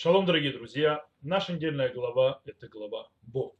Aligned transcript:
Шалом, 0.00 0.26
дорогие 0.26 0.52
друзья. 0.52 1.04
Наша 1.22 1.54
недельная 1.54 1.92
глава– 1.92 2.40
это 2.44 2.68
глава 2.68 3.08
Бог. 3.22 3.56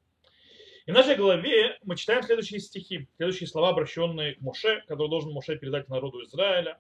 И 0.87 0.93
в 0.93 0.95
нашей 0.95 1.17
главе 1.17 1.77
мы 1.83 1.97
читаем 1.97 2.23
следующие 2.23 2.61
стихи, 2.61 3.09
следующие 3.17 3.49
слова, 3.49 3.71
обращенные 3.71 4.37
к 4.37 4.41
Моше, 4.41 4.85
которые 4.87 5.11
должен 5.11 5.33
Моше 5.33 5.59
передать 5.59 5.89
народу 5.89 6.23
Израиля. 6.23 6.79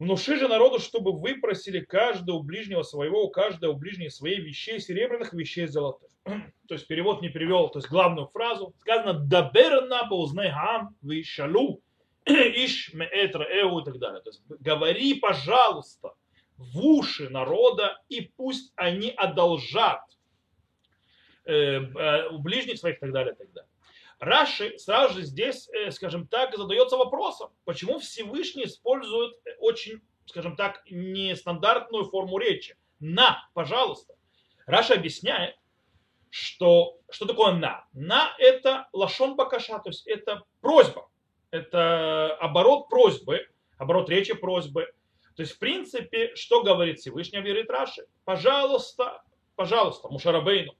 Внуши 0.00 0.38
же 0.38 0.48
народу, 0.48 0.80
чтобы 0.80 1.12
вы 1.12 1.36
просили 1.36 1.78
каждого 1.78 2.42
ближнего 2.42 2.82
своего, 2.82 3.28
каждого 3.28 3.74
у 3.74 3.76
ближнего 3.76 4.08
своей 4.08 4.40
вещей 4.40 4.80
серебряных, 4.80 5.32
вещей 5.32 5.68
золотых. 5.68 6.10
То 6.24 6.74
есть 6.74 6.88
перевод 6.88 7.22
не 7.22 7.28
перевел, 7.28 7.68
то 7.68 7.78
есть 7.78 7.88
главную 7.88 8.26
фразу. 8.26 8.74
Сказано 8.80 9.20
«Даберна 9.20 10.08
баузнайхам 10.10 10.96
вишалу 11.00 11.80
иш 12.26 12.92
меэтра 12.92 13.44
эу» 13.44 13.78
и 13.78 13.84
так 13.84 14.00
далее. 14.00 14.20
То 14.20 14.30
есть 14.30 14.42
говори, 14.48 15.14
пожалуйста, 15.14 16.14
в 16.60 16.78
уши 16.78 17.30
народа, 17.30 17.98
и 18.08 18.20
пусть 18.20 18.72
они 18.76 19.10
одолжат 19.10 20.02
э, 21.44 21.54
э, 21.54 22.28
у 22.28 22.38
ближних 22.38 22.78
своих 22.78 22.98
и 22.98 23.00
так 23.00 23.12
далее, 23.12 23.32
и 23.32 23.36
так 23.36 23.50
далее. 23.52 23.70
Раши 24.18 24.78
сразу 24.78 25.14
же 25.14 25.22
здесь, 25.22 25.70
э, 25.70 25.90
скажем 25.90 26.26
так, 26.26 26.54
задается 26.54 26.98
вопросом, 26.98 27.50
почему 27.64 27.98
Всевышний 27.98 28.64
использует 28.64 29.34
очень, 29.58 30.02
скажем 30.26 30.54
так, 30.54 30.82
нестандартную 30.90 32.04
форму 32.04 32.36
речи. 32.38 32.76
На, 32.98 33.42
пожалуйста. 33.54 34.14
Раша 34.66 34.94
объясняет, 34.94 35.56
что, 36.28 36.98
что 37.08 37.24
такое 37.24 37.52
на. 37.52 37.86
На 37.94 38.34
это 38.38 38.88
лашон 38.92 39.34
бакаша, 39.34 39.78
то 39.78 39.88
есть 39.88 40.06
это 40.06 40.42
просьба. 40.60 41.08
Это 41.50 42.36
оборот 42.36 42.90
просьбы, 42.90 43.48
оборот 43.78 44.10
речи 44.10 44.34
просьбы. 44.34 44.92
То 45.40 45.44
есть, 45.44 45.54
в 45.54 45.58
принципе, 45.58 46.32
что 46.34 46.62
говорит 46.62 46.98
Всевышний, 46.98 47.40
говорит 47.40 47.70
Раши? 47.70 48.02
Пожалуйста, 48.26 49.22
пожалуйста, 49.56 50.08
Мушарабейну, 50.08 50.74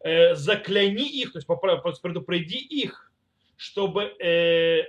э, 0.00 0.34
закляни 0.34 1.08
их, 1.08 1.32
то 1.32 1.38
есть 1.38 2.02
предупреди 2.02 2.58
их, 2.58 3.10
чтобы 3.56 4.02
э, 4.02 4.82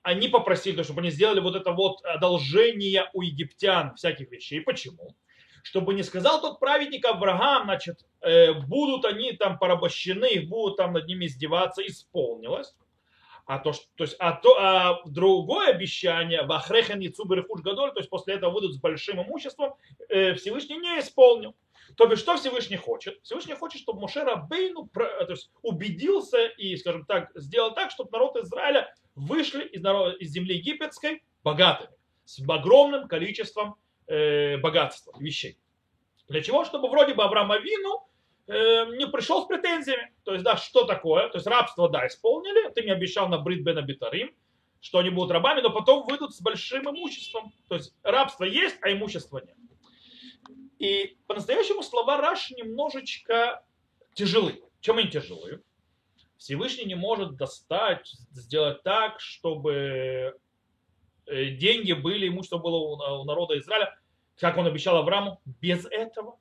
они 0.00 0.28
попросили, 0.28 0.82
чтобы 0.82 1.02
они 1.02 1.10
сделали 1.10 1.40
вот 1.40 1.56
это 1.56 1.72
вот 1.72 2.02
одолжение 2.06 3.10
у 3.12 3.20
египтян 3.20 3.94
всяких 3.96 4.30
вещей. 4.30 4.62
Почему? 4.62 5.14
Чтобы 5.62 5.92
не 5.92 6.02
сказал 6.02 6.40
тот 6.40 6.58
праведник 6.58 7.04
Авраам, 7.04 7.64
значит, 7.64 7.98
э, 8.22 8.54
будут 8.54 9.04
они 9.04 9.32
там 9.32 9.58
порабощены, 9.58 10.46
будут 10.46 10.78
там 10.78 10.94
над 10.94 11.06
ними 11.06 11.26
издеваться, 11.26 11.86
исполнилось. 11.86 12.74
А 13.48 13.58
то, 13.58 13.72
то 13.72 14.04
есть, 14.04 14.14
а 14.18 14.32
то, 14.32 14.56
а 14.60 15.02
другое 15.06 15.70
обещание, 15.70 16.42
вахрехен 16.42 17.00
и 17.00 17.08
цуберхуш 17.08 17.62
гадоль, 17.62 17.94
то 17.94 18.00
есть 18.00 18.10
после 18.10 18.34
этого 18.34 18.52
выйдут 18.52 18.74
с 18.74 18.78
большим 18.78 19.22
имуществом, 19.22 19.74
э, 20.10 20.34
Всевышний 20.34 20.76
не 20.76 21.00
исполнил. 21.00 21.56
То 21.96 22.06
бишь, 22.06 22.18
что 22.18 22.36
Всевышний 22.36 22.76
хочет? 22.76 23.18
Всевышний 23.22 23.54
хочет, 23.54 23.80
чтобы 23.80 24.00
Мушера 24.00 24.36
Бейну 24.36 24.90
то 24.92 25.26
есть, 25.30 25.50
убедился 25.62 26.44
и, 26.44 26.76
скажем 26.76 27.06
так, 27.06 27.30
сделал 27.36 27.72
так, 27.72 27.90
чтобы 27.90 28.10
народ 28.10 28.36
Израиля 28.36 28.94
вышли 29.14 29.64
из, 29.64 29.80
народа, 29.80 30.14
из 30.16 30.30
земли 30.30 30.56
египетской 30.56 31.22
богатыми, 31.42 31.96
с 32.26 32.46
огромным 32.46 33.08
количеством 33.08 33.76
э, 34.08 34.58
богатства, 34.58 35.14
вещей. 35.18 35.56
Для 36.28 36.42
чего? 36.42 36.66
Чтобы 36.66 36.90
вроде 36.90 37.14
бы 37.14 37.22
Авраам 37.24 37.50
Авину 37.50 37.94
э, 37.96 38.17
не 38.48 39.06
пришел 39.06 39.44
с 39.44 39.46
претензиями. 39.46 40.12
То 40.24 40.32
есть, 40.32 40.44
да, 40.44 40.56
что 40.56 40.84
такое? 40.84 41.28
То 41.28 41.36
есть 41.36 41.46
рабство, 41.46 41.88
да, 41.88 42.06
исполнили. 42.06 42.72
Ты 42.72 42.82
мне 42.82 42.92
обещал 42.92 43.28
на 43.28 43.38
Брит 43.38 43.62
Бен 43.62 43.78
что 44.80 44.98
они 44.98 45.10
будут 45.10 45.32
рабами, 45.32 45.60
но 45.60 45.70
потом 45.70 46.06
выйдут 46.06 46.34
с 46.34 46.40
большим 46.40 46.88
имуществом. 46.88 47.52
То 47.68 47.74
есть 47.74 47.94
рабство 48.02 48.44
есть, 48.44 48.78
а 48.80 48.92
имущества 48.92 49.42
нет. 49.44 49.56
И 50.78 51.18
по-настоящему 51.26 51.82
слова 51.82 52.18
Раш 52.18 52.50
немножечко 52.52 53.64
тяжелы. 54.14 54.62
Чем 54.80 54.98
они 54.98 55.08
тяжелые? 55.08 55.60
Всевышний 56.36 56.84
не 56.84 56.94
может 56.94 57.36
достать, 57.36 58.08
сделать 58.30 58.84
так, 58.84 59.18
чтобы 59.18 60.38
э, 61.26 61.46
деньги 61.56 61.92
были, 61.92 62.28
имущество 62.28 62.58
было 62.58 62.76
у 62.76 63.24
народа 63.24 63.58
Израиля, 63.58 63.98
как 64.36 64.56
он 64.56 64.66
обещал 64.66 64.96
Аврааму, 64.96 65.40
без 65.60 65.84
этого. 65.86 66.38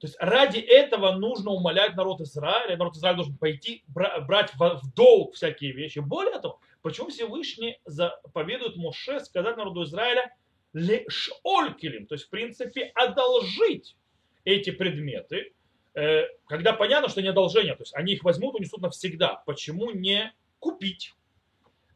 То 0.00 0.06
есть 0.06 0.16
ради 0.20 0.58
этого 0.58 1.12
нужно 1.12 1.50
умолять 1.50 1.96
народ 1.96 2.20
Израиля, 2.20 2.76
народ 2.76 2.96
Израиля 2.96 3.16
должен 3.16 3.36
пойти 3.36 3.82
брать 3.88 4.52
в 4.54 4.94
долг 4.94 5.34
всякие 5.34 5.72
вещи. 5.72 5.98
Более 5.98 6.38
того, 6.38 6.60
почему 6.82 7.08
Всевышний 7.08 7.80
заповедует 7.84 8.76
Моше 8.76 9.18
сказать 9.20 9.56
народу 9.56 9.82
Израиля 9.82 10.32
лешолькелем, 10.72 12.06
то 12.06 12.14
есть 12.14 12.26
в 12.26 12.30
принципе 12.30 12.92
одолжить 12.94 13.96
эти 14.44 14.70
предметы, 14.70 15.52
э, 15.94 16.26
когда 16.46 16.72
понятно, 16.74 17.08
что 17.08 17.20
не 17.20 17.28
одолжение, 17.28 17.74
то 17.74 17.82
есть 17.82 17.94
они 17.96 18.12
их 18.12 18.22
возьмут, 18.22 18.54
унесут 18.54 18.80
навсегда. 18.80 19.42
Почему 19.46 19.90
не 19.90 20.32
купить, 20.60 21.14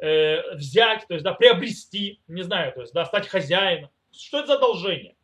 э, 0.00 0.54
взять, 0.56 1.06
то 1.06 1.14
есть 1.14 1.24
да, 1.24 1.34
приобрести, 1.34 2.20
не 2.26 2.42
знаю, 2.42 2.72
то 2.72 2.80
есть 2.80 2.92
да, 2.92 3.04
стать 3.04 3.28
хозяином? 3.28 3.90
Что 4.10 4.38
это 4.40 4.48
за 4.48 4.54
одолжение? 4.54 5.14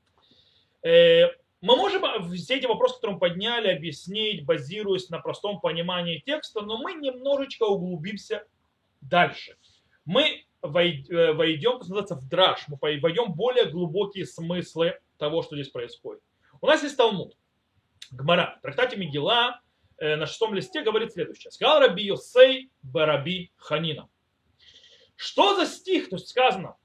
Мы 1.60 1.76
можем 1.76 2.02
все 2.34 2.56
эти 2.56 2.66
вопросы, 2.66 2.96
которые 2.96 3.14
мы 3.14 3.20
подняли, 3.20 3.69
объяснить, 3.69 4.44
базируясь 4.44 5.08
на 5.10 5.19
простом 5.19 5.60
понимании 5.60 6.22
текста, 6.24 6.60
но 6.60 6.78
мы 6.78 6.94
немножечко 6.94 7.64
углубимся 7.64 8.46
дальше. 9.00 9.56
Мы 10.04 10.22
э, 10.22 11.32
войдем, 11.32 11.72
что 11.72 11.80
называется, 11.80 12.14
в 12.14 12.28
драж, 12.28 12.64
мы 12.68 12.78
войдем 12.80 13.32
в 13.32 13.36
более 13.36 13.66
глубокие 13.66 14.24
смыслы 14.24 14.98
того, 15.16 15.42
что 15.42 15.56
здесь 15.56 15.70
происходит. 15.70 16.22
У 16.60 16.66
нас 16.66 16.82
есть 16.82 16.97
Талмуд, 16.97 17.36
Гмара, 18.12 18.56
в 18.58 18.62
трактате 18.62 18.97
Мигела 18.97 19.60
э, 19.98 20.14
на 20.14 20.26
шестом 20.26 20.54
листе 20.54 20.82
говорит 20.82 21.12
следующее. 21.12 21.50
Сказал 21.50 21.80
Раби 21.80 22.04
Йосей 22.04 22.70
Бараби 22.82 23.50
Ханина. 23.56 24.08
Что 25.16 25.56
за 25.56 25.66
стих? 25.66 26.08
То 26.08 26.16
есть 26.16 26.28
сказано, 26.28 26.76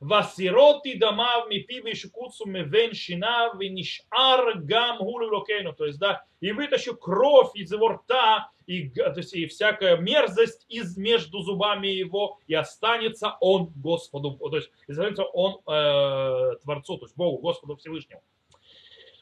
Васироти 0.00 0.94
дамав 0.94 1.48
мипи 1.50 1.80
вишкуцу 1.80 2.46
мевен 2.46 2.94
шина 2.94 3.50
винишар 3.58 4.58
гам 4.58 4.98
гулю 4.98 5.44
То 5.76 5.86
есть, 5.86 5.98
да, 5.98 6.24
и 6.40 6.52
вытащу 6.52 6.96
кровь 6.96 7.50
из 7.54 7.72
его 7.72 7.88
рта, 7.88 8.50
и, 8.66 8.90
то 8.90 9.14
есть, 9.16 9.34
и 9.34 9.46
всякая 9.46 9.96
мерзость 9.96 10.66
из 10.68 10.96
между 10.96 11.40
зубами 11.40 11.88
его, 11.88 12.38
и 12.46 12.54
останется 12.54 13.36
он 13.40 13.72
Господу, 13.74 14.32
то 14.32 14.56
есть, 14.56 14.70
останется 14.86 15.24
он 15.24 15.60
э, 15.66 16.56
Творцу, 16.62 16.98
то 16.98 17.06
есть 17.06 17.16
Богу, 17.16 17.38
Господу 17.38 17.76
Всевышнему. 17.76 18.22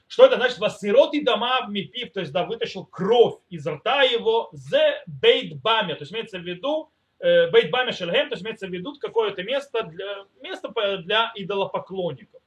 Что 0.08 0.26
это 0.26 0.36
значит? 0.36 0.58
Васироти 0.58 1.22
дома 1.22 1.66
в 1.66 1.70
мипив, 1.70 2.12
то 2.12 2.20
есть 2.20 2.32
да, 2.32 2.44
вытащил 2.44 2.84
кровь 2.84 3.36
из 3.48 3.66
рта 3.66 4.02
его, 4.02 4.50
зе 4.52 5.02
бейт 5.06 5.60
баме, 5.62 5.94
то 5.94 6.02
есть 6.02 6.12
имеется 6.12 6.38
в 6.38 6.42
виду, 6.42 6.90
Э, 7.18 7.50
Бейт 7.50 7.70
Бами 7.70 7.92
Шельхем, 7.92 8.28
то 8.28 8.34
есть 8.34 8.44
имеется 8.44 8.66
в 8.66 8.70
виду 8.70 8.94
какое-то 8.98 9.42
место 9.42 9.84
для, 9.84 10.26
место 10.42 10.70
для 10.98 11.32
идолопоклонников. 11.34 12.42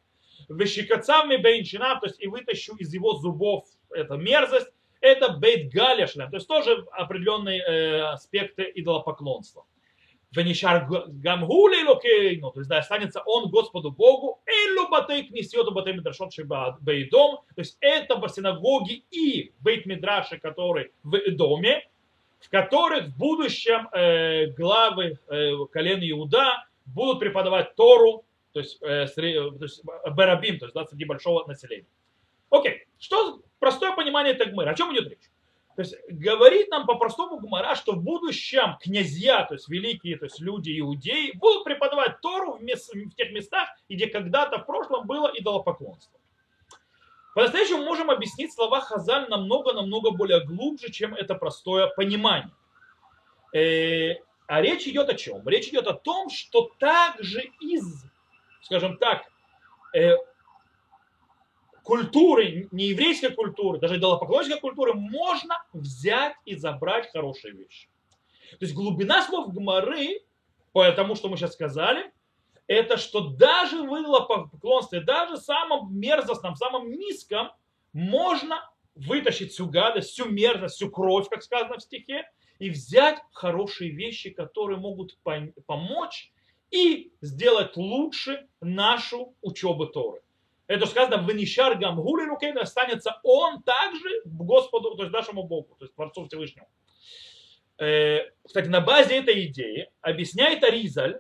Вещикацами 0.48 1.38
Бейнчина, 1.38 2.00
то 2.00 2.08
есть 2.08 2.22
и 2.22 2.28
вытащу 2.28 2.76
из 2.76 2.94
его 2.94 3.14
зубов 3.16 3.66
эту 3.92 4.18
мерзость, 4.18 4.72
это 5.02 5.30
Бейт 5.30 5.72
Галя 5.72 6.08
то 6.08 6.30
есть 6.34 6.48
тоже 6.48 6.86
определенные 6.92 7.62
э, 7.62 8.02
аспекты 8.02 8.72
идолопоклонства. 8.76 9.66
Венишар 10.32 10.88
Гамгули 10.88 11.84
Локейну, 11.84 12.52
то 12.52 12.60
есть 12.60 12.70
да, 12.70 12.78
останется 12.78 13.24
он 13.26 13.50
Господу 13.50 13.92
Богу, 13.92 14.40
Элю 14.46 14.88
Батей 14.90 15.24
Кнесиоту 15.24 15.72
Батей 15.72 15.94
Мидрашот 15.94 16.32
Бейдом, 16.82 17.38
то 17.56 17.62
есть 17.62 17.78
это 17.80 18.22
синагоги 18.28 19.04
и 19.10 19.54
Бейт 19.62 19.88
Мидраши, 19.88 20.38
который 20.38 20.92
в 21.02 21.18
доме, 21.32 21.90
в 22.40 22.50
которых 22.50 23.08
в 23.08 23.18
будущем 23.18 23.90
э, 23.92 24.48
главы 24.48 25.20
э, 25.28 25.52
колен 25.72 26.00
Иуда 26.12 26.66
будут 26.86 27.20
преподавать 27.20 27.76
Тору, 27.76 28.26
то 28.54 28.60
есть, 28.60 28.82
э, 28.82 29.08
среди, 29.08 29.38
то 29.58 29.66
есть 29.66 29.84
Барабим, 29.84 30.58
то 30.60 30.66
есть 30.66 30.76
да, 30.76 30.86
среди 30.86 31.06
большого 31.06 31.46
населения. 31.46 31.88
Окей, 32.50 32.88
что 32.98 33.42
простое 33.60 33.96
понимание 33.96 34.34
Тагмыра, 34.34 34.72
о 34.72 34.76
чем 34.76 34.94
идет 34.94 35.10
речь? 35.10 35.30
То 35.76 35.84
есть 35.84 35.96
говорит 36.10 36.70
нам 36.72 36.86
по-простому 36.86 37.40
Гумара, 37.40 37.74
что 37.76 37.94
в 37.94 38.04
будущем 38.04 38.78
князья, 38.82 39.46
то 39.46 39.54
есть 39.54 39.70
великие, 39.70 40.18
то 40.18 40.26
есть 40.26 40.40
люди 40.42 40.78
иудеи, 40.78 41.32
будут 41.38 41.64
преподавать 41.64 42.20
Тору 42.20 42.58
в, 42.58 42.64
мест, 42.64 42.94
в 42.94 43.16
тех 43.16 43.32
местах, 43.32 43.70
где 43.88 44.08
когда-то 44.08 44.60
в 44.60 44.66
прошлом 44.66 45.08
было 45.08 45.32
идолопоклонство. 45.34 46.20
По-настоящему 47.40 47.84
можем 47.86 48.10
объяснить 48.10 48.52
слова 48.52 48.82
Хазаль 48.82 49.30
намного-намного 49.30 50.12
более 50.12 50.46
глубже, 50.46 50.92
чем 50.92 51.14
это 51.14 51.36
простое 51.36 51.88
понимание. 51.88 52.52
Э, 53.54 54.16
а 54.46 54.62
речь 54.62 54.86
идет 54.88 55.08
о 55.08 55.14
чем? 55.14 55.48
Речь 55.48 55.70
идет 55.70 55.88
о 55.88 55.94
том, 55.94 56.30
что 56.30 56.70
также 56.80 57.50
из, 57.62 58.04
скажем 58.64 58.98
так, 58.98 59.24
э, 59.96 60.18
культуры, 61.82 62.68
не 62.72 62.88
еврейской 62.88 63.30
культуры, 63.30 63.80
даже 63.80 63.96
идолопоклоннической 63.96 64.60
культуры, 64.60 64.94
можно 64.96 65.64
взять 65.72 66.36
и 66.44 66.56
забрать 66.58 67.10
хорошие 67.10 67.54
вещи. 67.54 67.88
То 68.50 68.66
есть 68.66 68.74
глубина 68.74 69.24
слов 69.24 69.54
Гмары, 69.54 70.26
по 70.74 70.92
тому, 70.92 71.16
что 71.16 71.30
мы 71.30 71.38
сейчас 71.38 71.54
сказали, 71.54 72.12
это 72.70 72.98
что 72.98 73.30
даже 73.30 73.82
в 73.82 74.00
идолопоклонстве, 74.00 75.02
даже 75.02 75.38
в 75.38 75.40
самом 75.40 75.92
мерзостном, 76.00 76.56
самом 76.56 76.92
низком, 76.92 77.50
можно 77.94 78.70
вытащить 78.94 79.52
всю 79.52 79.66
гадость, 79.68 80.12
всю 80.12 80.26
мерзость, 80.26 80.76
всю 80.76 80.92
кровь, 80.92 81.28
как 81.30 81.42
сказано 81.42 81.80
в 81.80 81.82
стихе, 81.82 82.30
и 82.60 82.70
взять 82.70 83.18
хорошие 83.34 83.90
вещи, 83.90 84.30
которые 84.30 84.78
могут 84.78 85.18
помочь 85.66 86.32
и 86.70 87.12
сделать 87.22 87.76
лучше 87.76 88.48
нашу 88.62 89.34
учебу 89.42 89.88
Торы. 89.88 90.22
Это 90.68 90.86
сказано, 90.86 91.24
в 91.24 91.34
Нишар 91.34 91.76
Гамгули 91.76 92.28
Рукейда 92.28 92.62
останется 92.62 93.20
он 93.24 93.64
также 93.64 94.22
Господу, 94.26 94.96
то 94.96 95.04
есть 95.04 95.14
нашему 95.14 95.42
Богу, 95.42 95.76
то 95.80 95.86
есть 95.86 95.96
Творцу 95.96 96.28
Всевышнему. 96.28 96.68
Э, 97.80 98.30
кстати, 98.46 98.68
на 98.68 98.80
базе 98.80 99.18
этой 99.18 99.48
идеи 99.48 99.90
объясняет 100.02 100.64
Аризаль, 100.64 101.20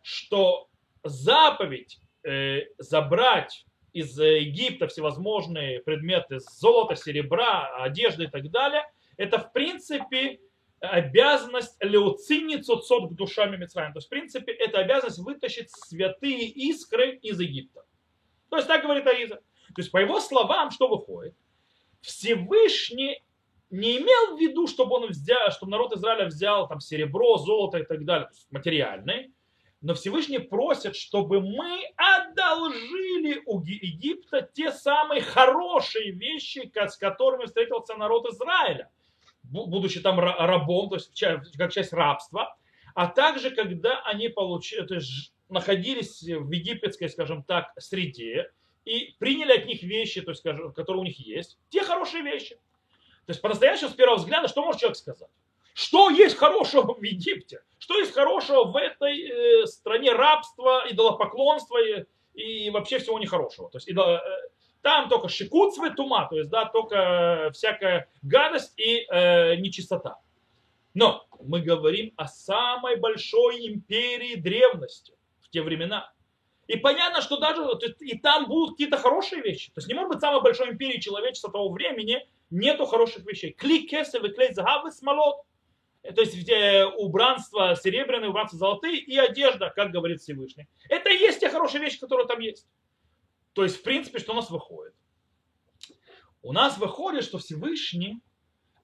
что 0.00 0.69
заповедь 1.04 2.00
э, 2.24 2.62
забрать 2.78 3.64
из 3.92 4.18
Египта 4.18 4.86
всевозможные 4.86 5.80
предметы 5.80 6.38
золота, 6.40 6.96
серебра, 6.96 7.82
одежды 7.82 8.24
и 8.24 8.28
так 8.28 8.50
далее, 8.50 8.84
это 9.16 9.38
в 9.38 9.52
принципе 9.52 10.40
обязанность 10.80 11.76
леуцини 11.80 12.56
цуцот 12.56 13.10
к 13.10 13.14
душами 13.14 13.56
Мицраем. 13.56 13.92
То 13.92 13.98
есть, 13.98 14.06
в 14.06 14.10
принципе, 14.10 14.52
это 14.52 14.78
обязанность 14.78 15.18
вытащить 15.18 15.70
святые 15.70 16.46
искры 16.46 17.16
из 17.16 17.38
Египта. 17.38 17.84
То 18.48 18.56
есть, 18.56 18.66
так 18.66 18.82
говорит 18.82 19.06
Ариза. 19.06 19.36
То 19.36 19.78
есть, 19.78 19.90
по 19.90 19.98
его 19.98 20.20
словам, 20.20 20.70
что 20.70 20.88
выходит? 20.88 21.36
Всевышний 22.00 23.22
не 23.68 23.98
имел 23.98 24.36
в 24.36 24.40
виду, 24.40 24.66
чтобы 24.66 24.96
он 24.96 25.08
взял, 25.08 25.50
чтобы 25.50 25.70
народ 25.70 25.94
Израиля 25.94 26.26
взял 26.26 26.66
там 26.66 26.80
серебро, 26.80 27.36
золото 27.36 27.78
и 27.78 27.84
так 27.84 28.04
далее, 28.04 28.28
материальное, 28.50 29.30
но 29.82 29.94
Всевышний 29.94 30.38
просит, 30.38 30.94
чтобы 30.94 31.40
мы 31.40 31.82
одолжили 31.96 33.42
у 33.46 33.62
Египта 33.62 34.42
те 34.52 34.72
самые 34.72 35.22
хорошие 35.22 36.10
вещи, 36.12 36.70
с 36.74 36.96
которыми 36.96 37.46
встретился 37.46 37.94
народ 37.96 38.26
Израиля, 38.30 38.90
будучи 39.42 40.00
там 40.00 40.20
рабом, 40.20 40.90
то 40.90 40.96
есть 40.96 41.24
как 41.56 41.72
часть 41.72 41.92
рабства, 41.92 42.56
а 42.94 43.06
также 43.06 43.50
когда 43.50 44.02
они 44.02 44.28
получили, 44.28 44.84
то 44.86 44.94
есть 44.94 45.32
находились 45.48 46.22
в 46.22 46.50
египетской, 46.50 47.08
скажем 47.08 47.42
так, 47.42 47.72
среде 47.78 48.50
и 48.84 49.14
приняли 49.18 49.52
от 49.52 49.66
них 49.66 49.82
вещи, 49.82 50.20
то 50.20 50.30
есть, 50.30 50.40
скажем, 50.40 50.72
которые 50.72 51.02
у 51.02 51.04
них 51.04 51.18
есть, 51.18 51.58
те 51.70 51.82
хорошие 51.82 52.22
вещи. 52.22 52.56
То 53.26 53.32
есть 53.32 53.40
по-настоящему 53.40 53.90
с 53.90 53.94
первого 53.94 54.16
взгляда, 54.16 54.48
что 54.48 54.62
может 54.62 54.80
человек 54.80 54.96
сказать? 54.96 55.30
Что 55.80 56.10
есть 56.10 56.36
хорошего 56.36 56.92
в 56.92 57.02
Египте? 57.02 57.62
Что 57.78 57.98
есть 57.98 58.12
хорошего 58.12 58.64
в 58.64 58.76
этой 58.76 59.62
э, 59.62 59.66
стране 59.66 60.12
рабства, 60.12 60.84
идолопоклонства 60.90 61.78
и, 61.82 62.04
и 62.34 62.68
вообще 62.68 62.98
всего 62.98 63.18
нехорошего? 63.18 63.70
То 63.70 63.78
есть 63.78 63.88
идол, 63.88 64.10
э, 64.10 64.20
там 64.82 65.08
только 65.08 65.30
шикуцвы 65.30 65.88
тума, 65.88 66.28
то 66.28 66.36
есть 66.36 66.50
да, 66.50 66.66
только 66.66 67.48
всякая 67.54 68.10
гадость 68.20 68.78
и 68.78 69.06
э, 69.08 69.54
нечистота. 69.56 70.18
Но 70.92 71.26
мы 71.42 71.62
говорим 71.62 72.12
о 72.18 72.28
самой 72.28 72.96
большой 72.96 73.66
империи 73.66 74.34
древности 74.34 75.14
в 75.40 75.48
те 75.48 75.62
времена. 75.62 76.12
И 76.66 76.76
понятно, 76.76 77.22
что 77.22 77.38
даже 77.38 77.62
и 78.00 78.18
там 78.18 78.48
будут 78.48 78.72
какие-то 78.72 78.98
хорошие 78.98 79.40
вещи. 79.40 79.68
То 79.68 79.78
есть 79.78 79.88
не 79.88 79.94
может 79.94 80.10
быть 80.10 80.20
самой 80.20 80.42
большой 80.42 80.72
империи 80.72 81.00
человечества 81.00 81.50
того 81.50 81.70
времени 81.70 82.28
нету 82.50 82.84
хороших 82.84 83.24
вещей. 83.24 83.52
Клик 83.52 83.88
кесев 83.88 84.22
и 84.24 84.28
клей 84.28 84.52
загавы 84.52 84.92
смолот 84.92 85.40
то 86.02 86.22
есть 86.22 86.34
убранство 86.98 87.76
серебряное, 87.76 88.30
убранство 88.30 88.58
золотые 88.58 88.98
и 88.98 89.16
одежда, 89.16 89.70
как 89.74 89.90
говорит 89.90 90.20
Всевышний. 90.20 90.66
Это 90.88 91.10
и 91.10 91.18
есть 91.18 91.40
те 91.40 91.50
хорошие 91.50 91.80
вещи, 91.80 92.00
которые 92.00 92.26
там 92.26 92.40
есть. 92.40 92.66
То 93.52 93.64
есть, 93.64 93.76
в 93.76 93.82
принципе, 93.82 94.18
что 94.18 94.32
у 94.32 94.36
нас 94.36 94.50
выходит? 94.50 94.94
У 96.42 96.52
нас 96.52 96.78
выходит, 96.78 97.24
что 97.24 97.38
Всевышний 97.38 98.22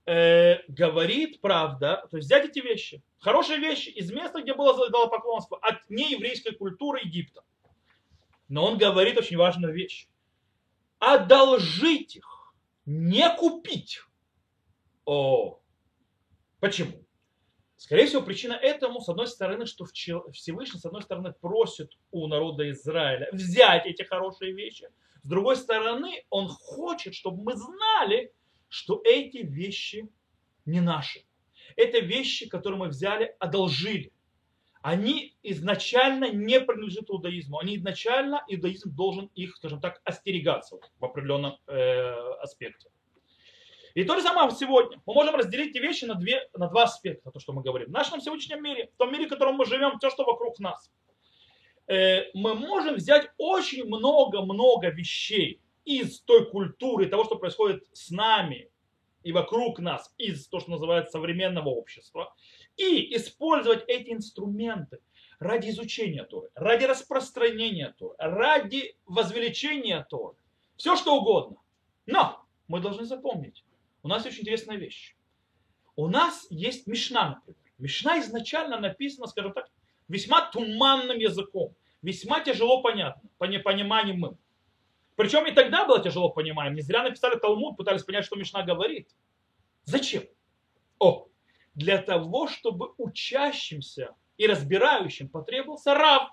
э, 0.04 0.58
говорит 0.68 1.40
правда, 1.40 2.06
то 2.10 2.18
есть 2.18 2.26
взять 2.26 2.44
эти 2.44 2.58
вещи, 2.58 3.02
хорошие 3.18 3.58
вещи 3.58 3.88
из 3.88 4.12
места, 4.12 4.42
где 4.42 4.54
было 4.54 4.74
поклонство, 5.06 5.58
от 5.62 5.88
нееврейской 5.88 6.54
культуры 6.54 7.00
Египта. 7.02 7.44
Но 8.48 8.66
он 8.66 8.78
говорит 8.78 9.16
очень 9.16 9.38
важную 9.38 9.72
вещь. 9.72 10.06
Одолжить 10.98 12.16
их, 12.16 12.54
не 12.84 13.28
купить. 13.36 14.00
О, 15.04 15.60
почему? 16.60 17.05
Скорее 17.86 18.06
всего, 18.06 18.22
причина 18.22 18.54
этому, 18.54 19.00
с 19.00 19.08
одной 19.08 19.28
стороны, 19.28 19.64
что 19.64 19.84
Всевышний, 19.84 20.80
с 20.80 20.84
одной 20.84 21.02
стороны, 21.02 21.32
просит 21.32 21.92
у 22.10 22.26
народа 22.26 22.68
Израиля 22.72 23.28
взять 23.30 23.86
эти 23.86 24.02
хорошие 24.02 24.52
вещи. 24.54 24.88
С 25.22 25.28
другой 25.28 25.54
стороны, 25.54 26.24
он 26.28 26.48
хочет, 26.48 27.14
чтобы 27.14 27.44
мы 27.44 27.54
знали, 27.54 28.32
что 28.68 29.00
эти 29.04 29.36
вещи 29.36 30.08
не 30.64 30.80
наши. 30.80 31.20
Это 31.76 32.00
вещи, 32.00 32.48
которые 32.48 32.80
мы 32.80 32.88
взяли, 32.88 33.36
одолжили. 33.38 34.12
Они 34.82 35.36
изначально 35.44 36.32
не 36.32 36.58
принадлежат 36.58 37.08
иудаизму. 37.08 37.60
Они 37.60 37.76
изначально, 37.76 38.44
иудаизм 38.48 38.96
должен 38.96 39.30
их, 39.36 39.54
скажем 39.54 39.80
так, 39.80 40.00
остерегаться 40.02 40.76
в 40.98 41.04
определенном 41.04 41.56
э, 41.68 42.10
аспекте. 42.42 42.88
И 43.96 44.04
то 44.04 44.14
же 44.14 44.20
самое 44.20 44.50
сегодня. 44.50 45.00
Мы 45.06 45.14
можем 45.14 45.36
разделить 45.36 45.70
эти 45.70 45.78
вещи 45.78 46.04
на, 46.04 46.16
две, 46.16 46.46
на 46.52 46.68
два 46.68 46.82
аспекта, 46.82 47.30
то, 47.30 47.40
что 47.40 47.54
мы 47.54 47.62
говорим. 47.62 47.88
В 47.88 47.92
нашем 47.92 48.20
сегодняшнем 48.20 48.62
мире, 48.62 48.90
в 48.94 48.98
том 48.98 49.10
мире, 49.10 49.24
в 49.24 49.30
котором 49.30 49.54
мы 49.54 49.64
живем, 49.64 49.98
то, 49.98 50.10
что 50.10 50.24
вокруг 50.24 50.58
нас. 50.58 50.92
Э, 51.86 52.30
мы 52.34 52.54
можем 52.54 52.96
взять 52.96 53.30
очень 53.38 53.86
много-много 53.86 54.90
вещей 54.90 55.62
из 55.86 56.20
той 56.20 56.44
культуры, 56.50 57.06
того, 57.06 57.24
что 57.24 57.36
происходит 57.36 57.84
с 57.94 58.10
нами 58.10 58.70
и 59.22 59.32
вокруг 59.32 59.78
нас, 59.78 60.14
из 60.18 60.46
того, 60.46 60.60
что 60.60 60.72
называется 60.72 61.12
современного 61.12 61.70
общества, 61.70 62.34
и 62.76 63.16
использовать 63.16 63.82
эти 63.88 64.10
инструменты 64.10 64.98
ради 65.38 65.70
изучения 65.70 66.24
Торы, 66.24 66.50
ради 66.54 66.84
распространения 66.84 67.94
Торы, 67.98 68.14
ради 68.18 68.94
возвеличения 69.06 70.06
Торы. 70.10 70.36
Все 70.76 70.96
что 70.96 71.16
угодно. 71.16 71.56
Но 72.04 72.42
мы 72.68 72.80
должны 72.80 73.06
запомнить, 73.06 73.64
у 74.06 74.08
нас 74.08 74.24
очень 74.24 74.42
интересная 74.42 74.76
вещь. 74.76 75.16
У 75.96 76.06
нас 76.06 76.46
есть 76.48 76.86
Мишна, 76.86 77.30
например. 77.30 77.60
Мишна 77.78 78.20
изначально 78.20 78.78
написана, 78.78 79.26
скажем 79.26 79.52
так, 79.52 79.68
весьма 80.06 80.48
туманным 80.48 81.18
языком, 81.18 81.74
весьма 82.02 82.38
тяжело 82.40 82.82
понятно, 82.82 83.28
по 83.38 83.44
непониманию 83.44 84.16
мы. 84.16 84.36
Причем 85.16 85.44
и 85.46 85.50
тогда 85.50 85.86
было 85.86 86.00
тяжело 86.00 86.28
понимаем. 86.28 86.74
Не 86.74 86.82
зря 86.82 87.02
написали 87.02 87.36
Талмуд, 87.36 87.76
пытались 87.76 88.04
понять, 88.04 88.24
что 88.24 88.36
Мишна 88.36 88.62
говорит. 88.62 89.08
Зачем? 89.82 90.22
О, 91.00 91.26
для 91.74 91.98
того, 91.98 92.46
чтобы 92.46 92.92
учащимся 92.98 94.14
и 94.36 94.46
разбирающим 94.46 95.28
потребовался 95.28 95.94
раб, 95.94 96.30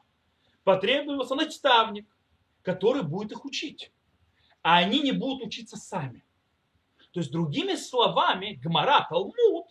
потребовался 0.64 1.34
наставник, 1.34 2.08
который 2.62 3.02
будет 3.02 3.32
их 3.32 3.46
учить. 3.46 3.92
А 4.62 4.78
они 4.78 5.02
не 5.02 5.12
будут 5.12 5.48
учиться 5.48 5.76
сами. 5.76 6.24
То 7.14 7.20
есть, 7.20 7.32
другими 7.32 7.76
словами, 7.76 8.60
Гмара, 8.62 9.08
Талмуд, 9.08 9.68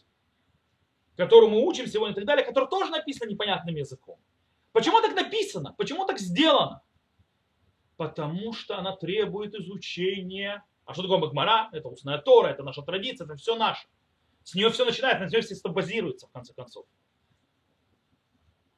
который 1.17 1.49
мы 1.51 1.67
учим 1.67 1.89
сегодня 1.89 2.13
и 2.13 2.17
так 2.17 2.25
далее, 2.25 2.47
который 2.47 2.69
тоже 2.69 2.91
написан 2.91 3.29
непонятным 3.29 3.75
языком. 3.75 4.19
Почему 4.71 5.01
так 5.03 5.15
написано? 5.15 5.75
Почему 5.77 6.07
так 6.07 6.19
сделано? 6.21 6.83
Потому 7.97 8.53
что 8.53 8.79
она 8.79 8.97
требует 8.97 9.55
изучения. 9.55 10.65
А 10.85 10.95
что 10.95 11.03
такое 11.03 11.31
Гмара? 11.31 11.69
Это 11.73 11.89
устная 11.89 12.19
Тора, 12.19 12.49
это 12.49 12.63
наша 12.63 12.83
традиция, 12.83 13.25
это 13.25 13.35
все 13.35 13.57
наше. 13.57 13.89
С 14.45 14.55
нее 14.55 14.71
все 14.71 14.85
начинается, 14.85 15.25
на 15.25 15.29
нее 15.29 15.41
все 15.43 15.69
базируется, 15.69 16.29
в 16.29 16.31
конце 16.31 16.55
концов. 16.55 16.87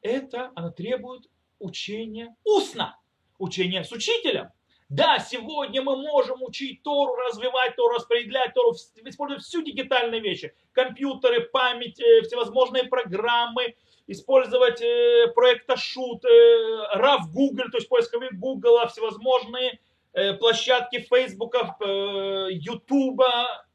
Это 0.01 0.53
она 0.55 0.71
требует 0.71 1.31
учения 1.59 2.35
устно. 2.45 2.99
Учения 3.39 3.85
с 3.85 3.93
учителем. 3.93 4.51
Да, 4.95 5.19
сегодня 5.19 5.83
мы 5.83 5.97
можем 5.97 6.41
учить 6.45 6.85
Тору, 6.85 7.17
развивать 7.17 7.75
Тору, 7.75 7.97
распределять 7.97 8.55
Тору, 8.55 8.77
использовать 9.05 9.43
всю 9.43 9.61
дигитальные 9.61 10.21
вещи. 10.21 10.55
Компьютеры, 10.71 11.41
память, 11.41 11.99
э, 11.99 12.23
всевозможные 12.23 12.85
программы, 12.85 13.75
использовать 14.07 14.81
э, 14.81 15.33
проектошут, 15.35 16.25
э, 16.25 16.29
RAV 16.95 17.23
Google, 17.33 17.73
то 17.73 17.79
есть 17.79 17.89
поисковик 17.89 18.35
Google, 18.35 18.87
всевозможные 18.87 19.81
площадки 20.39 21.01
Фейсбука, 21.01 21.77
Ютуба, 22.51 23.67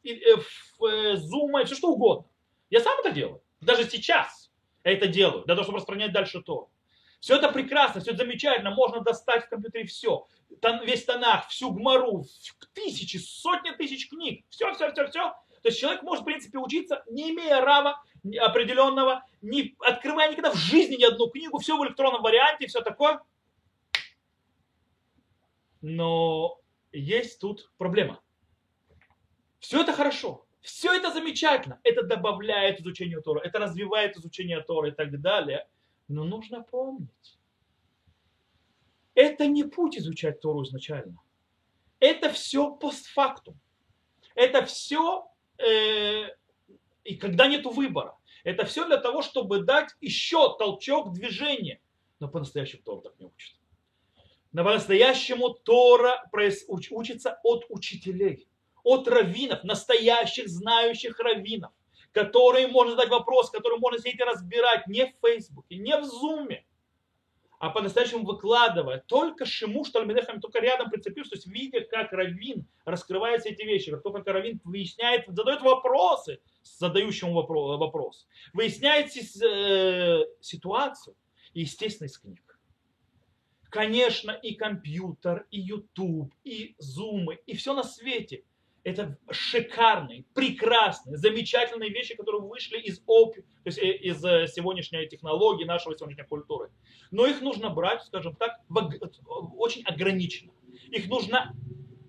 Зума, 1.15 1.65
все 1.65 1.75
что 1.75 1.89
угодно. 1.89 2.29
Я 2.69 2.79
сам 2.79 2.97
это 2.99 3.11
делаю. 3.11 3.41
Даже 3.59 3.83
сейчас 3.83 4.49
я 4.85 4.93
это 4.93 5.07
делаю, 5.07 5.43
для 5.43 5.55
того, 5.55 5.63
чтобы 5.63 5.79
распространять 5.79 6.13
дальше 6.13 6.41
Тору. 6.41 6.69
Все 7.19 7.35
это 7.35 7.51
прекрасно, 7.51 8.01
все 8.01 8.11
это 8.11 8.23
замечательно, 8.23 8.71
можно 8.71 9.01
достать 9.01 9.45
в 9.45 9.49
компьютере 9.49 9.85
все. 9.85 10.27
Весь 10.83 11.05
Танах, 11.05 11.47
всю 11.49 11.71
Гмару, 11.71 12.25
тысячи, 12.73 13.17
сотни 13.17 13.71
тысяч 13.71 14.09
книг, 14.09 14.45
все, 14.49 14.73
все, 14.73 14.91
все, 14.91 15.07
все. 15.07 15.33
То 15.61 15.67
есть 15.67 15.79
человек 15.79 16.03
может, 16.03 16.21
в 16.21 16.25
принципе, 16.25 16.57
учиться, 16.57 17.03
не 17.09 17.31
имея 17.31 17.61
рава 17.61 18.01
определенного, 18.39 19.25
не 19.41 19.75
открывая 19.79 20.31
никогда 20.31 20.51
в 20.51 20.55
жизни 20.55 20.95
ни 20.95 21.03
одну 21.03 21.29
книгу, 21.29 21.59
все 21.59 21.77
в 21.77 21.83
электронном 21.83 22.21
варианте, 22.21 22.67
все 22.67 22.81
такое. 22.81 23.21
Но 25.81 26.59
есть 26.91 27.39
тут 27.39 27.71
проблема. 27.77 28.21
Все 29.59 29.81
это 29.81 29.93
хорошо. 29.93 30.45
Все 30.61 30.93
это 30.93 31.11
замечательно. 31.11 31.79
Это 31.83 32.03
добавляет 32.03 32.79
изучению 32.79 33.21
Тора, 33.21 33.41
это 33.41 33.59
развивает 33.59 34.15
изучение 34.17 34.61
Тора 34.61 34.89
и 34.89 34.91
так 34.91 35.19
далее. 35.19 35.67
Но 36.09 36.25
нужно 36.25 36.61
помнить, 36.61 37.39
это 39.13 39.47
не 39.47 39.63
путь 39.63 39.97
изучать 39.97 40.41
Тору 40.41 40.63
изначально. 40.63 41.17
Это 41.99 42.31
все 42.31 42.75
постфактум. 42.75 43.59
Это 44.33 44.65
все, 44.65 45.29
э, 45.57 46.29
и 47.03 47.15
когда 47.15 47.47
нет 47.47 47.65
выбора. 47.65 48.17
Это 48.43 48.65
все 48.65 48.85
для 48.87 48.97
того, 48.97 49.21
чтобы 49.21 49.63
дать 49.63 49.89
еще 50.01 50.57
толчок 50.57 51.13
движения. 51.13 51.79
Но 52.19 52.27
по-настоящему 52.27 52.81
Тора 52.83 53.01
так 53.01 53.19
не 53.19 53.25
учит. 53.25 53.55
Но 54.51 54.63
по-настоящему 54.63 55.49
Тора 55.49 56.27
учится 56.89 57.39
от 57.43 57.65
учителей 57.69 58.47
от 58.83 59.07
раввинов, 59.07 59.63
настоящих 59.63 60.47
знающих 60.47 61.19
раввинов, 61.19 61.71
которые 62.11 62.67
можно 62.67 62.91
задать 62.91 63.09
вопрос, 63.09 63.49
которые 63.49 63.79
можно 63.79 63.99
сидеть 63.99 64.19
и 64.19 64.23
разбирать 64.23 64.87
не 64.87 65.05
в 65.05 65.13
Фейсбуке, 65.21 65.77
не 65.77 65.95
в 65.97 66.05
Зуме, 66.05 66.65
а 67.59 67.69
по-настоящему 67.69 68.25
выкладывая, 68.25 69.03
только 69.05 69.45
шиму, 69.45 69.83
что 69.83 69.99
Альмедехам, 69.99 70.39
только 70.39 70.59
рядом 70.59 70.89
прицепившись, 70.89 71.29
то 71.29 71.35
есть 71.35 71.47
видя, 71.47 71.81
как 71.81 72.13
Равин 72.13 72.65
раскрывает 72.85 73.41
все 73.41 73.49
эти 73.49 73.63
вещи, 73.63 73.91
как 73.91 74.01
только 74.01 74.31
Равин 74.31 74.61
выясняет, 74.63 75.25
задает 75.27 75.61
вопросы 75.61 76.39
задающему 76.63 77.33
вопрос, 77.33 78.27
выясняет 78.53 79.11
э, 79.15 80.25
ситуацию, 80.39 81.15
и, 81.53 81.61
естественно, 81.61 82.07
из 82.07 82.17
книг. 82.17 82.59
Конечно, 83.69 84.31
и 84.31 84.55
компьютер, 84.55 85.45
и 85.51 85.59
YouTube, 85.59 86.33
и 86.43 86.75
зумы, 86.79 87.39
и 87.45 87.55
все 87.55 87.73
на 87.73 87.83
свете 87.83 88.43
это 88.83 89.17
шикарные, 89.29 90.25
прекрасные, 90.33 91.17
замечательные 91.17 91.89
вещи, 91.89 92.15
которые 92.15 92.41
вышли 92.41 92.77
из, 92.79 93.01
оп... 93.05 93.35
то 93.35 93.41
есть 93.65 93.77
э, 93.77 93.91
из 93.97 94.23
э, 94.23 94.47
сегодняшней 94.47 95.07
технологии, 95.07 95.65
нашего 95.65 95.97
сегодняшней 95.97 96.25
культуры. 96.25 96.71
Но 97.11 97.25
их 97.25 97.41
нужно 97.41 97.69
брать, 97.69 98.03
скажем 98.03 98.35
так, 98.35 98.59
очень 99.57 99.83
ограниченно. 99.83 100.53
Их 100.91 101.07
нужно 101.07 101.53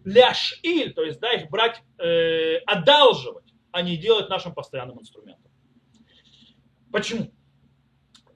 ляш-иль, 0.05 0.93
то 0.95 1.03
есть 1.03 1.21
да, 1.21 1.33
их 1.33 1.51
брать, 1.51 1.83
э, 1.99 2.57
одалживать, 2.67 3.53
а 3.73 3.83
не 3.83 3.97
делать 3.97 4.29
нашим 4.29 4.55
постоянным 4.55 5.01
инструментом. 5.01 5.51
Почему? 6.93 7.33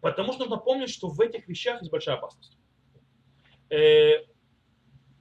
Потому 0.01 0.33
что 0.33 0.43
нужно 0.43 0.59
помнить, 0.59 0.91
что 0.91 1.09
в 1.09 1.21
этих 1.21 1.49
вещах 1.49 1.81
есть 1.81 1.91
большая 1.91 2.17
опасность. 2.17 2.59
Э, 3.71 4.25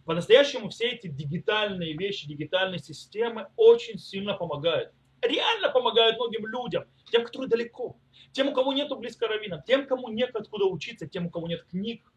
по-настоящему 0.05 0.69
все 0.69 0.89
эти 0.89 1.07
дигитальные 1.07 1.93
вещи, 1.93 2.27
дигитальные 2.27 2.79
системы 2.79 3.47
очень 3.55 3.97
сильно 3.97 4.33
помогают. 4.33 4.91
Реально 5.21 5.69
помогают 5.69 6.17
многим 6.17 6.45
людям, 6.45 6.85
тем, 7.11 7.23
которые 7.23 7.49
далеко, 7.49 7.97
тем, 8.33 8.49
у 8.49 8.53
кого 8.53 8.73
нету 8.73 8.97
близко 8.97 9.27
раввина, 9.27 9.63
тем, 9.65 9.87
кому 9.87 10.09
нет 10.09 10.35
откуда 10.35 10.65
учиться, 10.65 11.07
тем, 11.07 11.27
у 11.27 11.29
кого 11.29 11.47
нет 11.47 11.63
книг. 11.63 12.11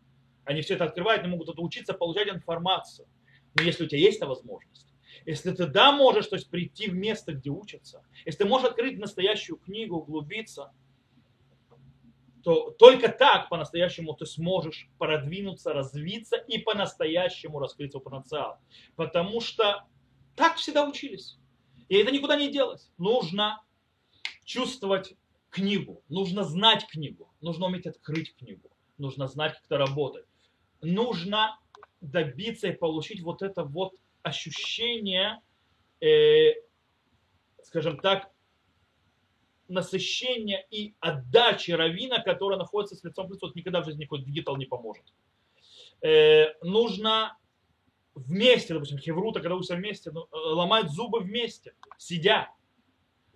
Они 0.44 0.62
все 0.62 0.74
это 0.74 0.84
открывают, 0.84 1.22
не 1.22 1.28
могут 1.28 1.48
это 1.48 1.60
учиться, 1.60 1.94
получать 1.94 2.28
информацию. 2.28 3.08
Но 3.54 3.62
если 3.62 3.84
у 3.84 3.88
тебя 3.88 4.00
есть 4.00 4.18
эта 4.18 4.26
возможность, 4.26 4.92
если 5.24 5.52
ты 5.52 5.66
да 5.66 5.92
можешь 5.92 6.26
то 6.26 6.36
есть, 6.36 6.50
прийти 6.50 6.90
в 6.90 6.94
место, 6.94 7.32
где 7.32 7.50
учатся, 7.50 8.02
если 8.24 8.38
ты 8.38 8.44
можешь 8.46 8.68
открыть 8.68 8.98
настоящую 8.98 9.58
книгу, 9.58 9.96
углубиться– 9.96 10.72
то 12.46 12.70
только 12.70 13.08
так 13.08 13.48
по-настоящему 13.48 14.14
ты 14.14 14.24
сможешь 14.24 14.88
продвинуться, 14.98 15.72
развиться 15.72 16.36
и 16.36 16.58
по-настоящему 16.58 17.58
раскрыть 17.58 17.90
свой 17.90 18.04
потенциал. 18.04 18.60
Потому 18.94 19.40
что 19.40 19.84
так 20.36 20.54
всегда 20.54 20.88
учились. 20.88 21.38
И 21.88 21.96
это 21.96 22.12
никуда 22.12 22.36
не 22.36 22.48
делось. 22.48 22.88
Нужно 22.98 23.64
чувствовать 24.44 25.14
книгу, 25.50 26.04
нужно 26.08 26.44
знать 26.44 26.86
книгу, 26.86 27.34
нужно 27.40 27.66
уметь 27.66 27.88
открыть 27.88 28.32
книгу, 28.36 28.70
нужно 28.96 29.26
знать, 29.26 29.54
как 29.54 29.64
это 29.64 29.78
работает. 29.78 30.28
Нужно 30.82 31.58
добиться 32.00 32.68
и 32.68 32.76
получить 32.76 33.22
вот 33.22 33.42
это 33.42 33.64
вот 33.64 33.92
ощущение, 34.22 35.40
э, 36.00 36.52
скажем 37.64 37.98
так, 37.98 38.30
насыщения 39.68 40.66
и 40.70 40.94
отдачи 41.00 41.70
равина, 41.70 42.20
которая 42.20 42.58
находится 42.58 42.96
с 42.96 43.04
лицом 43.04 43.28
к 43.28 43.34
лицу. 43.34 43.50
Никогда 43.54 43.82
в 43.82 43.84
жизни 43.84 44.02
никакой 44.02 44.22
дигитал 44.22 44.56
не 44.56 44.66
поможет. 44.66 45.04
Э, 46.02 46.52
нужно 46.62 47.36
вместе, 48.14 48.74
допустим, 48.74 48.98
хеврута, 48.98 49.40
когда 49.40 49.56
учатся 49.56 49.76
вместе, 49.76 50.10
ну, 50.10 50.22
э, 50.22 50.26
ломать 50.32 50.90
зубы 50.90 51.20
вместе, 51.20 51.74
сидя. 51.98 52.50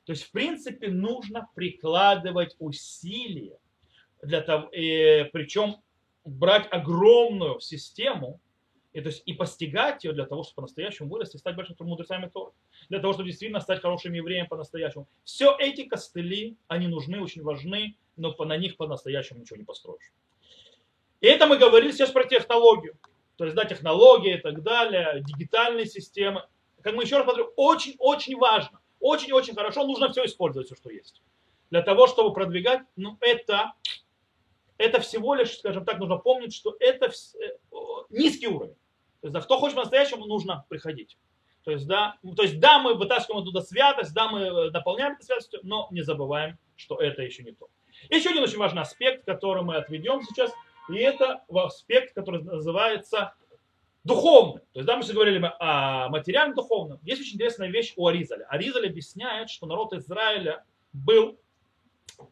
То 0.04 0.12
есть, 0.12 0.24
в 0.24 0.32
принципе, 0.32 0.88
нужно 0.88 1.48
прикладывать 1.54 2.56
усилия 2.58 3.58
для 4.22 4.40
того, 4.40 4.70
э, 4.72 5.26
причем 5.26 5.76
брать 6.24 6.66
огромную 6.70 7.60
систему, 7.60 8.40
и, 8.92 9.00
то 9.00 9.08
есть, 9.08 9.22
и 9.24 9.32
постигать 9.32 10.04
ее 10.04 10.12
для 10.12 10.26
того, 10.26 10.42
чтобы 10.42 10.56
по-настоящему 10.56 11.08
вырасти 11.08 11.36
и 11.36 11.38
стать 11.38 11.54
большим 11.54 11.76
мудрецами 11.80 12.28
Торы. 12.28 12.52
Для 12.88 12.98
того, 12.98 13.12
чтобы 13.12 13.28
действительно 13.28 13.60
стать 13.60 13.80
хорошим 13.80 14.12
евреем 14.12 14.48
по-настоящему. 14.48 15.06
Все 15.24 15.54
эти 15.58 15.84
костыли, 15.84 16.56
они 16.66 16.88
нужны, 16.88 17.22
очень 17.22 17.42
важны, 17.42 17.96
но 18.16 18.34
на 18.36 18.56
них 18.56 18.76
по-настоящему 18.76 19.40
ничего 19.40 19.56
не 19.58 19.64
построишь. 19.64 20.12
И 21.20 21.26
это 21.26 21.46
мы 21.46 21.58
говорили 21.58 21.92
сейчас 21.92 22.10
про 22.10 22.24
технологию. 22.24 22.98
То 23.36 23.44
есть, 23.44 23.56
да, 23.56 23.64
технологии 23.64 24.34
и 24.34 24.40
так 24.40 24.62
далее, 24.62 25.22
дигитальные 25.24 25.86
системы. 25.86 26.44
Как 26.82 26.94
мы 26.94 27.04
еще 27.04 27.16
раз 27.16 27.26
повторю, 27.26 27.52
очень-очень 27.56 28.36
важно, 28.36 28.80
очень-очень 28.98 29.54
хорошо, 29.54 29.86
нужно 29.86 30.10
все 30.10 30.24
использовать, 30.24 30.66
все, 30.66 30.76
что 30.76 30.90
есть. 30.90 31.22
Для 31.70 31.82
того, 31.82 32.06
чтобы 32.06 32.32
продвигать, 32.34 32.82
ну, 32.96 33.16
это, 33.20 33.72
это 34.76 35.00
всего 35.00 35.34
лишь, 35.34 35.58
скажем 35.58 35.84
так, 35.84 35.98
нужно 35.98 36.16
помнить, 36.16 36.54
что 36.54 36.74
это 36.80 37.06
э, 37.06 37.58
низкий 38.10 38.48
уровень. 38.48 38.74
То 39.20 39.26
есть, 39.26 39.34
да, 39.34 39.40
кто 39.40 39.58
хочет 39.58 39.76
по-настоящему, 39.76 40.26
нужно 40.26 40.64
приходить. 40.68 41.18
То 41.64 41.72
есть, 41.72 41.86
да, 41.86 42.16
то 42.36 42.42
есть, 42.42 42.58
да, 42.58 42.78
мы 42.78 42.94
вытаскиваем 42.94 43.42
оттуда 43.42 43.60
святость, 43.60 44.14
да, 44.14 44.28
мы 44.28 44.40
э, 44.40 44.70
наполняем 44.70 45.12
это 45.12 45.24
святостью, 45.24 45.60
но 45.62 45.88
не 45.90 46.02
забываем, 46.02 46.58
что 46.76 46.96
это 46.96 47.22
еще 47.22 47.42
не 47.42 47.52
то. 47.52 47.68
Еще 48.08 48.30
один 48.30 48.42
очень 48.42 48.56
важный 48.56 48.82
аспект, 48.82 49.26
который 49.26 49.62
мы 49.62 49.76
отведем 49.76 50.22
сейчас, 50.22 50.52
и 50.88 50.96
это 50.96 51.44
аспект, 51.48 52.14
который 52.14 52.42
называется 52.42 53.34
духовный. 54.04 54.62
То 54.72 54.80
есть, 54.80 54.86
да, 54.86 54.96
мы 54.96 55.02
сейчас 55.02 55.14
говорили 55.14 55.52
о 55.58 56.08
материальном 56.08 56.56
духовном. 56.56 56.98
Есть 57.02 57.20
очень 57.20 57.34
интересная 57.34 57.68
вещь 57.68 57.92
у 57.96 58.06
Аризаля. 58.06 58.46
Аризаль 58.48 58.86
объясняет, 58.86 59.50
что 59.50 59.66
народ 59.66 59.92
Израиля 59.92 60.64
был 60.94 61.38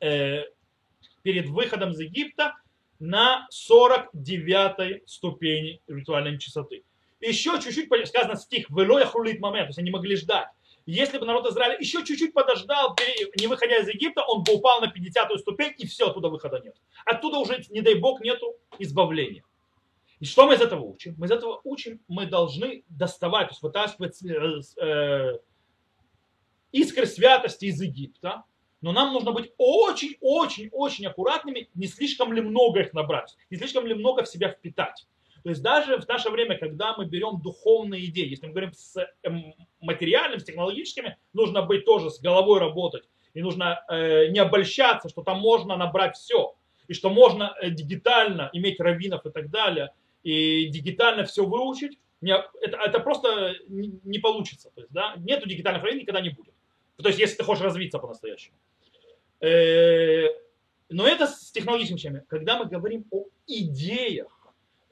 э, 0.01 0.45
перед 1.23 1.49
выходом 1.49 1.91
из 1.91 2.01
Египта 2.01 2.57
на 2.99 3.47
49 3.51 5.09
ступени 5.09 5.81
ритуальной 5.87 6.39
чистоты. 6.39 6.85
Еще 7.21 7.61
чуть-чуть, 7.61 7.89
сказано 8.09 8.37
стих, 8.37 8.71
«Велоя 8.71 9.07
хрулит 9.07 9.41
момент», 9.41 9.67
то 9.67 9.71
есть 9.71 9.79
они 9.79 9.91
могли 9.91 10.17
ждать. 10.17 10.49
Если 10.87 11.19
бы 11.19 11.27
народ 11.27 11.47
Израиля 11.51 11.77
еще 11.79 12.03
чуть-чуть 12.05 12.33
подождал, 12.33 12.97
не 13.39 13.47
выходя 13.47 13.77
из 13.77 13.89
Египта, 13.89 14.23
он 14.23 14.43
бы 14.43 14.55
упал 14.55 14.81
на 14.81 14.87
50-ю 14.87 15.37
ступень, 15.39 15.75
и 15.77 15.87
все, 15.87 16.09
оттуда 16.09 16.29
выхода 16.29 16.61
нет. 16.61 16.77
Оттуда 17.05 17.39
уже, 17.39 17.63
не 17.69 17.83
дай 17.83 17.95
бог, 17.95 18.21
нету 18.21 18.57
избавления. 18.79 19.45
И 20.21 20.25
что 20.25 20.47
мы 20.47 20.55
из 20.55 20.61
этого 20.61 20.83
учим? 20.83 21.15
Мы 21.19 21.27
из 21.27 21.31
этого 21.31 21.61
учим, 21.65 22.01
мы 22.09 22.27
должны 22.27 22.85
доставать, 22.89 23.49
то 23.49 23.53
есть 23.53 23.63
вытаскивать 23.63 24.23
э, 24.25 24.61
э, 24.83 25.39
искры 26.73 27.07
святости 27.07 27.67
из 27.67 27.81
Египта, 27.81 28.45
но 28.81 28.93
нам 28.93 29.13
нужно 29.13 29.33
быть 29.33 29.53
очень-очень-очень 29.59 31.07
аккуратными, 31.07 31.69
не 31.75 31.87
слишком 31.87 32.33
ли 32.33 32.41
много 32.41 32.81
их 32.81 32.93
набрать, 32.93 33.37
не 33.51 33.57
слишком 33.57 33.87
ли 33.87 33.95
много 33.95 34.25
в 34.25 34.29
себя 34.29 34.51
впитать. 34.51 35.07
То 35.43 35.51
есть 35.51 35.63
даже 35.63 35.99
в 35.99 36.07
наше 36.09 36.31
время, 36.31 36.59
когда 36.59 36.95
мы 36.97 37.07
берем 37.07 37.41
духовные 37.41 38.07
идеи, 38.07 38.29
если 38.29 38.47
мы 38.47 38.53
говорим 38.53 38.73
с 38.73 38.97
эм, 39.23 39.55
материальным, 39.81 40.41
с 40.41 40.45
технологическими, 40.45 41.17
нужно 41.33 41.63
быть 41.63 41.85
тоже 41.85 42.11
с 42.11 42.21
головой 42.21 42.61
работать. 42.61 43.09
И 43.35 43.43
нужно 43.43 43.85
э, 43.89 44.29
не 44.29 44.41
обольщаться, 44.41 45.09
что 45.09 45.23
там 45.23 45.39
можно 45.39 45.77
набрать 45.77 46.17
все. 46.17 46.55
И 46.89 46.95
что 46.95 47.09
можно 47.11 47.55
э, 47.61 47.71
дигитально 47.71 48.51
иметь 48.53 48.81
раввинов 48.81 49.25
и 49.27 49.31
так 49.31 49.51
далее. 49.51 49.93
И 50.23 50.67
дигитально 50.67 51.25
все 51.25 51.45
выучить. 51.45 51.99
Не, 52.21 52.35
это, 52.61 52.77
это 52.79 52.99
просто 52.99 53.55
не, 53.69 54.01
не 54.03 54.19
получится. 54.19 54.71
То 54.75 54.81
есть, 54.81 54.93
да, 54.93 55.15
нету 55.19 55.49
дигитальных 55.49 55.83
раввинов, 55.83 56.03
никогда 56.03 56.21
не 56.21 56.31
будет. 56.31 56.55
То 56.97 57.09
есть 57.09 57.21
если 57.21 57.37
ты 57.37 57.45
хочешь 57.45 57.63
развиться 57.63 57.99
по-настоящему. 57.99 58.57
Э, 59.41 60.27
но 60.89 61.07
это 61.07 61.27
с 61.27 61.51
технологическими 61.51 61.99
вещами. 61.99 62.25
Когда 62.29 62.59
мы 62.59 62.67
говорим 62.67 63.07
о 63.11 63.25
идеях, 63.47 64.39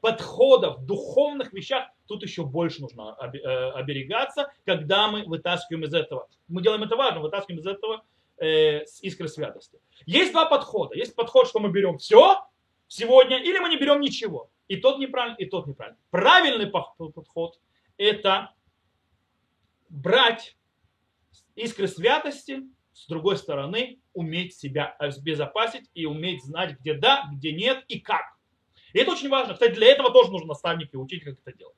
подходах, 0.00 0.80
духовных 0.80 1.52
вещах, 1.52 1.88
тут 2.06 2.22
еще 2.22 2.44
больше 2.44 2.80
нужно 2.82 3.16
э, 3.20 3.70
оберегаться, 3.70 4.52
когда 4.64 5.08
мы 5.08 5.24
вытаскиваем 5.24 5.84
из 5.84 5.94
этого. 5.94 6.28
Мы 6.48 6.62
делаем 6.62 6.82
это 6.84 6.96
важно, 6.96 7.20
вытаскиваем 7.20 7.60
из 7.60 7.66
этого 7.66 8.04
э, 8.36 8.84
с 8.86 9.02
искры 9.02 9.28
святости. 9.28 9.80
Есть 10.04 10.32
два 10.32 10.44
подхода. 10.46 10.94
Есть 10.94 11.14
подход, 11.14 11.48
что 11.48 11.58
мы 11.58 11.70
берем 11.70 11.98
все 11.98 12.46
сегодня, 12.86 13.38
или 13.42 13.58
мы 13.58 13.68
не 13.68 13.78
берем 13.78 14.00
ничего. 14.00 14.50
И 14.68 14.76
тот 14.76 14.98
неправильный, 14.98 15.38
и 15.38 15.46
тот 15.46 15.66
неправильный. 15.66 15.98
Правильный 16.10 16.66
подход– 16.66 17.58
это 17.96 18.52
брать 19.88 20.56
искры 21.54 21.88
святости, 21.88 22.62
с 22.96 23.06
другой 23.08 23.36
стороны, 23.36 24.00
уметь 24.14 24.54
себя 24.54 24.86
обезопасить 24.98 25.90
и 25.92 26.06
уметь 26.06 26.42
знать, 26.42 26.78
где 26.80 26.94
да, 26.94 27.28
где 27.30 27.52
нет 27.52 27.84
и 27.88 28.00
как. 28.00 28.24
И 28.94 28.98
это 28.98 29.12
очень 29.12 29.28
важно. 29.28 29.52
Кстати, 29.52 29.74
для 29.74 29.88
этого 29.88 30.10
тоже 30.10 30.30
нужно 30.30 30.48
наставник 30.48 30.94
и 30.94 30.96
учить, 30.96 31.22
как 31.22 31.34
это 31.44 31.56
делать. 31.56 31.76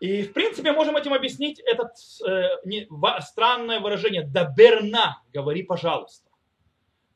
И, 0.00 0.22
в 0.22 0.34
принципе, 0.34 0.72
можем 0.72 0.96
этим 0.96 1.14
объяснить 1.14 1.60
это 1.60 1.90
э, 2.28 3.20
странное 3.22 3.80
выражение 3.80 4.22
«даберна», 4.22 5.22
говори, 5.32 5.62
пожалуйста. 5.62 6.28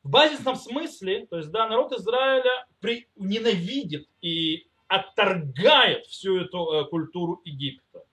В 0.01 0.09
базисном 0.09 0.55
смысле, 0.55 1.27
то 1.27 1.37
есть, 1.37 1.51
да, 1.51 1.67
народ 1.67 1.91
Израиля 1.93 2.65
при, 2.79 3.07
ненавидит 3.15 4.09
и 4.21 4.65
отторгает 4.87 6.07
всю 6.07 6.37
эту 6.39 6.71
э, 6.71 6.85
культуру 6.85 7.41
Египта. 7.45 8.05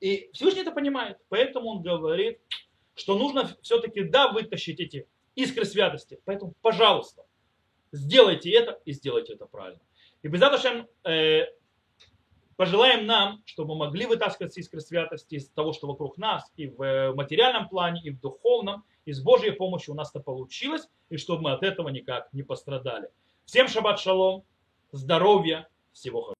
И 0.00 0.28
Всевышний 0.34 0.60
это 0.60 0.72
понимает, 0.72 1.16
поэтому 1.30 1.68
он 1.68 1.82
говорит, 1.82 2.38
что 2.98 3.16
нужно 3.16 3.50
все-таки, 3.62 4.02
да, 4.02 4.32
вытащить 4.32 4.80
эти 4.80 5.06
искры 5.34 5.64
святости. 5.64 6.20
Поэтому, 6.24 6.54
пожалуйста, 6.62 7.24
сделайте 7.92 8.50
это 8.50 8.80
и 8.84 8.92
сделайте 8.92 9.34
это 9.34 9.46
правильно. 9.46 9.80
И 10.22 10.28
без 10.28 10.40
э, 11.04 11.46
пожелаем 12.56 13.06
нам, 13.06 13.42
чтобы 13.44 13.74
мы 13.74 13.86
могли 13.86 14.06
вытаскивать 14.06 14.56
искры 14.58 14.80
святости 14.80 15.36
из 15.36 15.48
того, 15.48 15.72
что 15.72 15.86
вокруг 15.86 16.18
нас, 16.18 16.52
и 16.56 16.66
в 16.66 16.82
э, 16.82 17.14
материальном 17.14 17.68
плане, 17.68 18.00
и 18.02 18.10
в 18.10 18.20
духовном, 18.20 18.84
и 19.04 19.12
с 19.12 19.22
Божьей 19.22 19.52
помощью 19.52 19.94
у 19.94 19.96
нас 19.96 20.10
это 20.10 20.20
получилось, 20.20 20.88
и 21.08 21.16
чтобы 21.16 21.42
мы 21.42 21.52
от 21.52 21.62
этого 21.62 21.88
никак 21.88 22.32
не 22.32 22.42
пострадали. 22.42 23.10
Всем 23.44 23.68
шаббат 23.68 24.00
шалом, 24.00 24.44
здоровья, 24.92 25.68
всего 25.92 26.20
хорошего. 26.20 26.37